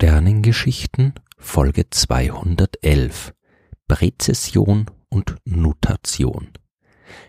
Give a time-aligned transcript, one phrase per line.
[0.00, 3.34] Sternengeschichten Folge 211
[3.88, 6.50] Präzession und Nutation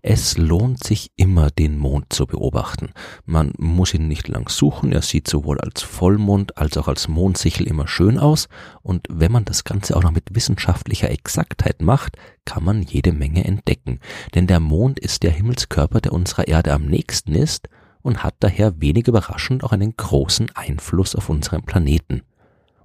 [0.00, 2.92] es lohnt sich immer, den Mond zu beobachten.
[3.26, 7.66] Man muss ihn nicht lang suchen, er sieht sowohl als Vollmond als auch als Mondsichel
[7.66, 8.48] immer schön aus,
[8.80, 13.44] und wenn man das Ganze auch noch mit wissenschaftlicher Exaktheit macht, kann man jede Menge
[13.44, 14.00] entdecken.
[14.34, 17.68] Denn der Mond ist der Himmelskörper, der unserer Erde am nächsten ist
[18.00, 22.22] und hat daher wenig überraschend auch einen großen Einfluss auf unseren Planeten.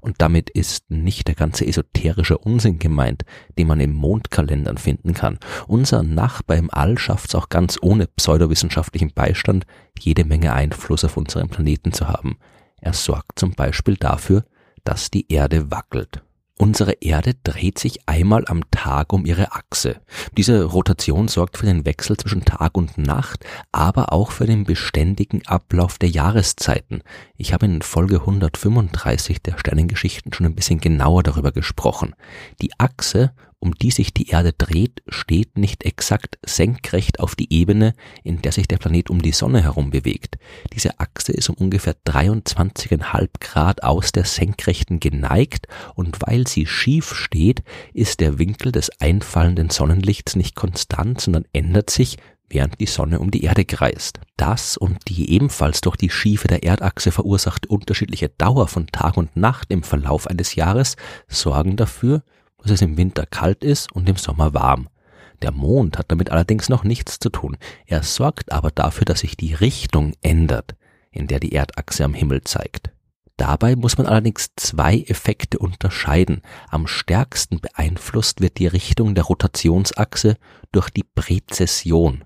[0.02, 3.24] Und damit ist nicht der ganze esoterische Unsinn gemeint,
[3.58, 5.40] den man im Mondkalendern finden kann.
[5.68, 9.66] Unser Nachbar im All schafft es auch ganz ohne pseudowissenschaftlichen Beistand,
[10.00, 12.38] jede Menge Einfluss auf unseren Planeten zu haben.
[12.82, 14.46] Er sorgt zum Beispiel dafür,
[14.84, 16.24] dass die Erde wackelt.
[16.62, 20.02] Unsere Erde dreht sich einmal am Tag um ihre Achse.
[20.36, 25.48] Diese Rotation sorgt für den Wechsel zwischen Tag und Nacht, aber auch für den beständigen
[25.48, 27.02] Ablauf der Jahreszeiten.
[27.38, 32.14] Ich habe in Folge 135 der Sternengeschichten schon ein bisschen genauer darüber gesprochen.
[32.62, 37.94] Die Achse um die sich die Erde dreht, steht nicht exakt senkrecht auf die Ebene,
[38.24, 40.38] in der sich der Planet um die Sonne herum bewegt.
[40.74, 47.14] Diese Achse ist um ungefähr 23,5 Grad aus der Senkrechten geneigt und weil sie schief
[47.14, 52.18] steht, ist der Winkel des einfallenden Sonnenlichts nicht konstant, sondern ändert sich,
[52.50, 54.20] während die Sonne um die Erde kreist.
[54.38, 59.36] Das und die ebenfalls durch die Schiefe der Erdachse verursachte unterschiedliche Dauer von Tag und
[59.36, 60.96] Nacht im Verlauf eines Jahres
[61.28, 62.24] sorgen dafür,
[62.62, 64.90] dass es im Winter kalt ist und im Sommer warm.
[65.42, 67.58] Der Mond hat damit allerdings noch nichts zu tun.
[67.86, 70.76] Er sorgt aber dafür, dass sich die Richtung ändert,
[71.12, 72.92] in der die Erdachse am Himmel zeigt.
[73.38, 76.42] Dabei muss man allerdings zwei Effekte unterscheiden.
[76.70, 80.36] Am stärksten beeinflusst wird die Richtung der Rotationsachse
[80.74, 82.26] durch die Präzession.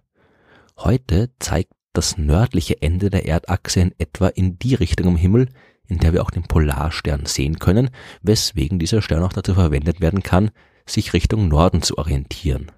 [0.75, 5.49] Heute zeigt das nördliche Ende der Erdachse in etwa in die Richtung am Himmel,
[5.87, 7.89] in der wir auch den Polarstern sehen können,
[8.21, 10.51] weswegen dieser Stern auch dazu verwendet werden kann,
[10.85, 12.71] sich Richtung Norden zu orientieren.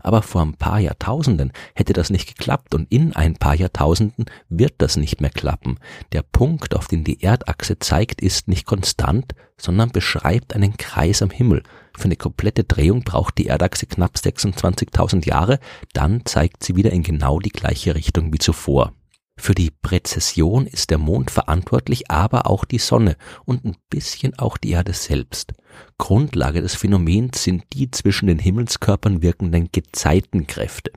[0.00, 4.74] Aber vor ein paar Jahrtausenden hätte das nicht geklappt und in ein paar Jahrtausenden wird
[4.78, 5.80] das nicht mehr klappen.
[6.12, 11.30] Der Punkt, auf den die Erdachse zeigt, ist nicht konstant, sondern beschreibt einen Kreis am
[11.30, 11.64] Himmel.
[11.96, 15.58] Für eine komplette Drehung braucht die Erdachse knapp 26.000 Jahre,
[15.92, 18.92] dann zeigt sie wieder in genau die gleiche Richtung wie zuvor.
[19.38, 24.56] Für die Präzession ist der Mond verantwortlich, aber auch die Sonne und ein bisschen auch
[24.56, 25.52] die Erde selbst.
[25.98, 30.92] Grundlage des Phänomens sind die zwischen den Himmelskörpern wirkenden Gezeitenkräfte.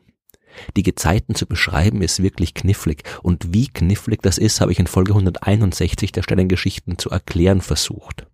[0.76, 4.88] Die Gezeiten zu beschreiben ist wirklich knifflig und wie knifflig das ist, habe ich in
[4.88, 8.26] Folge 161 der Sternengeschichten zu erklären versucht.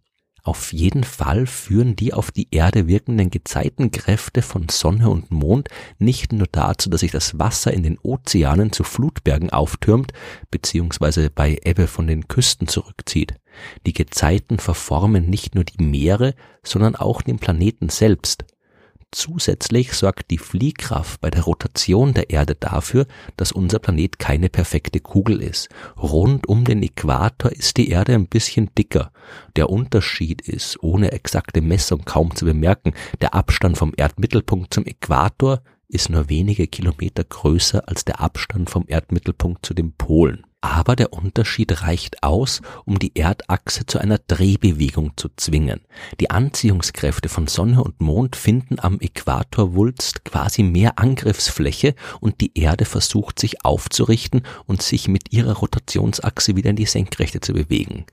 [0.45, 6.33] Auf jeden Fall führen die auf die Erde wirkenden Gezeitenkräfte von Sonne und Mond nicht
[6.33, 10.13] nur dazu, dass sich das Wasser in den Ozeanen zu Flutbergen auftürmt,
[10.51, 13.33] beziehungsweise bei Ebbe von den Küsten zurückzieht.
[13.87, 18.45] Die Gezeiten verformen nicht nur die Meere, sondern auch den Planeten selbst.
[19.15, 24.99] Zusätzlich sorgt die Fliehkraft bei der Rotation der Erde dafür, dass unser Planet keine perfekte
[24.99, 25.69] Kugel ist.
[25.95, 29.13] Rund um den Äquator ist die Erde ein bisschen dicker.
[29.55, 32.91] Der Unterschied ist ohne exakte Messung kaum zu bemerken.
[33.21, 38.83] Der Abstand vom Erdmittelpunkt zum Äquator ist nur wenige Kilometer größer als der Abstand vom
[38.85, 45.11] Erdmittelpunkt zu den Polen aber der Unterschied reicht aus, um die Erdachse zu einer Drehbewegung
[45.15, 45.81] zu zwingen.
[46.19, 52.85] Die Anziehungskräfte von Sonne und Mond finden am Äquatorwulst quasi mehr Angriffsfläche und die Erde
[52.85, 58.05] versucht sich aufzurichten und sich mit ihrer Rotationsachse wieder in die Senkrechte zu bewegen.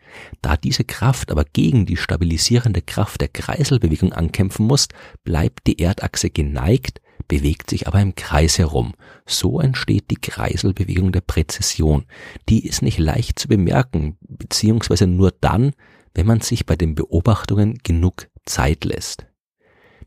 [0.43, 4.89] Da diese Kraft aber gegen die stabilisierende Kraft der Kreiselbewegung ankämpfen muss,
[5.25, 8.95] bleibt die Erdachse geneigt, bewegt sich aber im Kreis herum.
[9.27, 12.05] So entsteht die Kreiselbewegung der Präzession.
[12.49, 15.73] Die ist nicht leicht zu bemerken, beziehungsweise nur dann,
[16.15, 19.27] wenn man sich bei den Beobachtungen genug Zeit lässt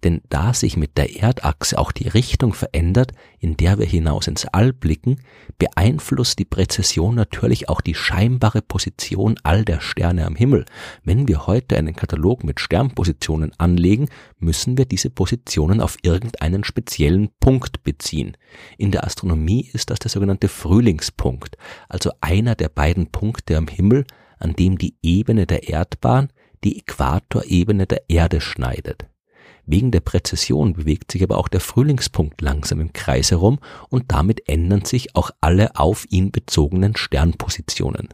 [0.04, 4.46] denn da sich mit der Erdachse auch die Richtung verändert, in der wir hinaus ins
[4.46, 5.22] All blicken,
[5.58, 10.66] beeinflusst die Präzession natürlich auch die scheinbare Position all der Sterne am Himmel.
[11.04, 14.10] Wenn wir heute einen Katalog mit Sternpositionen anlegen,
[14.40, 18.38] müssen wir diese Positionen auf irgendeinen speziellen Punkt beziehen.
[18.78, 21.58] In der Astronomie ist das der sogenannte Frühlingspunkt,
[21.90, 24.06] also einer der beiden Punkte am Himmel,
[24.40, 26.30] an dem die Ebene der Erdbahn
[26.64, 29.06] die Äquatorebene der Erde schneidet.
[29.68, 33.60] Wegen der Präzession bewegt sich aber auch der Frühlingspunkt langsam im Kreis herum
[33.90, 38.10] und damit ändern sich auch alle auf ihn bezogenen Sternpositionen.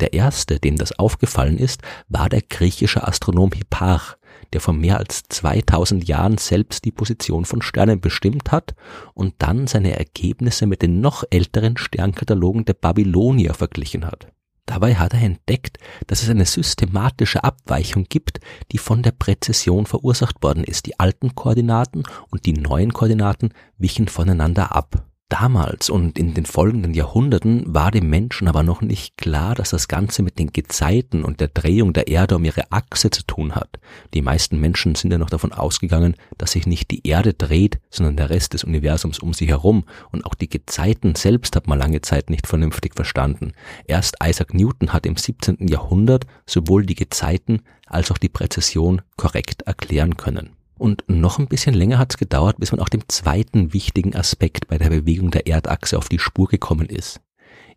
[0.00, 4.16] Der erste, dem das aufgefallen ist, war der griechische Astronom Hipparch,
[4.52, 8.76] der vor mehr als 2000 Jahren selbst die Position von Sternen bestimmt hat
[9.14, 14.28] und dann seine Ergebnisse mit den noch älteren Sternkatalogen der Babylonier verglichen hat.
[14.68, 15.78] Dabei hat er entdeckt,
[16.08, 18.38] dass es eine systematische Abweichung gibt,
[18.70, 20.84] die von der Präzession verursacht worden ist.
[20.84, 25.07] Die alten Koordinaten und die neuen Koordinaten wichen voneinander ab.
[25.30, 29.86] Damals und in den folgenden Jahrhunderten war dem Menschen aber noch nicht klar, dass das
[29.86, 33.78] Ganze mit den Gezeiten und der Drehung der Erde um ihre Achse zu tun hat.
[34.14, 38.16] Die meisten Menschen sind ja noch davon ausgegangen, dass sich nicht die Erde dreht, sondern
[38.16, 39.84] der Rest des Universums um sie herum.
[40.12, 43.52] Und auch die Gezeiten selbst hat man lange Zeit nicht vernünftig verstanden.
[43.86, 45.68] Erst Isaac Newton hat im 17.
[45.68, 50.57] Jahrhundert sowohl die Gezeiten als auch die Präzession korrekt erklären können.
[50.78, 54.68] Und noch ein bisschen länger hat es gedauert, bis man auch dem zweiten wichtigen Aspekt
[54.68, 57.20] bei der Bewegung der Erdachse auf die Spur gekommen ist.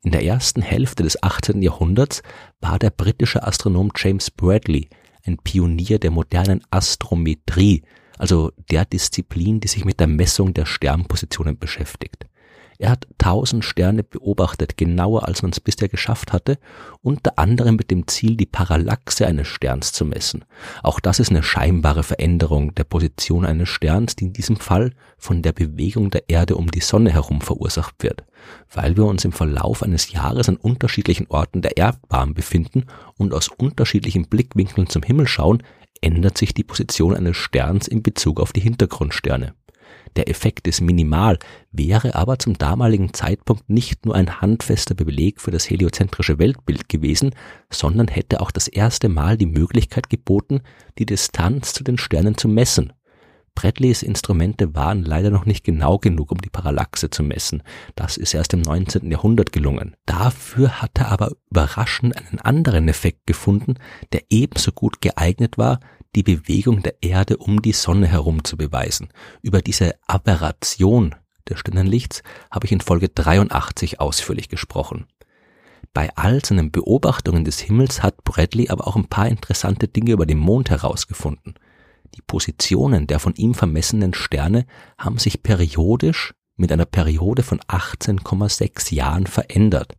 [0.03, 1.61] In der ersten Hälfte des 18.
[1.61, 2.23] Jahrhunderts
[2.59, 4.89] war der britische Astronom James Bradley
[5.25, 7.83] ein Pionier der modernen Astrometrie,
[8.17, 12.25] also der Disziplin, die sich mit der Messung der Sternpositionen beschäftigt.
[12.81, 16.57] Er hat tausend Sterne beobachtet, genauer als man es bisher geschafft hatte,
[17.03, 20.45] unter anderem mit dem Ziel, die Parallaxe eines Sterns zu messen.
[20.81, 25.43] Auch das ist eine scheinbare Veränderung der Position eines Sterns, die in diesem Fall von
[25.43, 28.23] der Bewegung der Erde um die Sonne herum verursacht wird.
[28.73, 33.47] Weil wir uns im Verlauf eines Jahres an unterschiedlichen Orten der Erdbahn befinden und aus
[33.47, 35.61] unterschiedlichen Blickwinkeln zum Himmel schauen,
[36.01, 39.53] ändert sich die Position eines Sterns in Bezug auf die Hintergrundsterne.
[40.15, 41.39] Der Effekt ist minimal,
[41.71, 47.33] wäre aber zum damaligen Zeitpunkt nicht nur ein handfester Beleg für das heliozentrische Weltbild gewesen,
[47.71, 50.61] sondern hätte auch das erste Mal die Möglichkeit geboten,
[50.97, 52.93] die Distanz zu den Sternen zu messen.
[53.55, 57.63] Bradleys Instrumente waren leider noch nicht genau genug, um die Parallaxe zu messen.
[57.95, 59.11] Das ist erst im 19.
[59.11, 59.95] Jahrhundert gelungen.
[60.05, 63.75] Dafür hat er aber überraschend einen anderen Effekt gefunden,
[64.13, 65.79] der ebenso gut geeignet war,
[66.15, 69.09] die Bewegung der Erde um die Sonne herum zu beweisen.
[69.41, 71.15] Über diese Aberration
[71.47, 75.05] des Sternenlichts habe ich in Folge 83 ausführlich gesprochen.
[75.93, 80.25] Bei all seinen Beobachtungen des Himmels hat Bradley aber auch ein paar interessante Dinge über
[80.25, 81.55] den Mond herausgefunden.
[82.15, 84.65] Die Positionen der von ihm vermessenen Sterne
[84.97, 89.97] haben sich periodisch mit einer Periode von 18,6 Jahren verändert.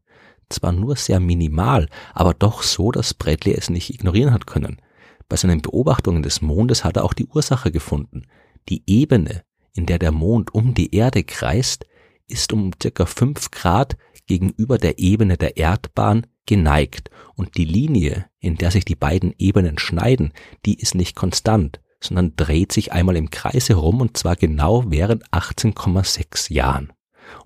[0.49, 4.79] Zwar nur sehr minimal, aber doch so, dass Bradley es nicht ignorieren hat können.
[5.29, 8.23] Bei seinen Beobachtungen des Mondes hat er auch die Ursache gefunden.
[8.69, 9.43] Die Ebene,
[9.75, 11.87] in der der Mond um die Erde kreist,
[12.29, 13.97] ist um circa fünf Grad
[14.27, 19.79] gegenüber der Ebene der Erdbahn geneigt und die Linie, in der sich die beiden Ebenen
[19.79, 20.33] schneiden,
[20.65, 25.29] die ist nicht konstant, sondern dreht sich einmal im Kreis herum und zwar genau während
[25.31, 26.93] 18,6 Jahren.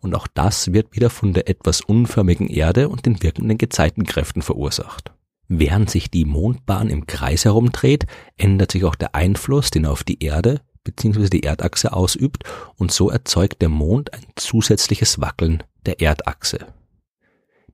[0.01, 5.13] Und auch das wird wieder von der etwas unförmigen Erde und den wirkenden Gezeitenkräften verursacht.
[5.49, 8.07] Während sich die Mondbahn im Kreis herumdreht,
[8.37, 11.29] ändert sich auch der Einfluss, den er auf die Erde bzw.
[11.29, 12.45] die Erdachse ausübt,
[12.77, 16.67] und so erzeugt der Mond ein zusätzliches Wackeln der Erdachse.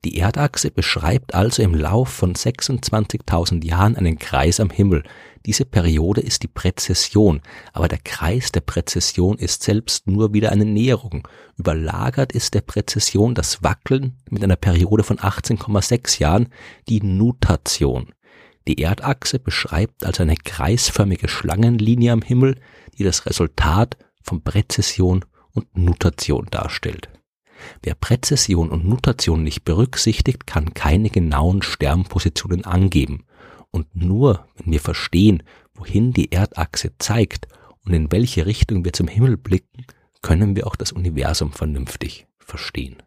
[0.05, 5.05] Die Erdachse beschreibt also im Lauf von 26.000 Jahren einen Kreis am Himmel.
[5.47, 7.41] Diese Periode ist die Präzession,
[7.73, 11.29] aber der Kreis der Präzession ist selbst nur wieder eine Näherung.
[11.57, 16.49] Überlagert ist der Präzession das Wackeln mit einer Periode von 18,6 Jahren,
[16.89, 18.13] die Nutation.
[18.67, 22.57] Die Erdachse beschreibt also eine kreisförmige Schlangenlinie am Himmel,
[22.99, 27.09] die das Resultat von Präzession und Nutation darstellt.
[27.83, 33.25] Wer Präzession und Nutation nicht berücksichtigt, kann keine genauen Sternpositionen angeben.
[33.71, 35.43] Und nur wenn wir verstehen,
[35.75, 37.49] wohin die Erdachse zeigt
[37.85, 39.87] und in welche Richtung wir zum Himmel blicken,
[40.21, 43.03] können wir auch das Universum vernünftig verstehen.